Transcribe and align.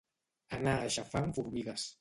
Anar 0.57 0.73
aixafant 0.87 1.37
formigues. 1.41 1.89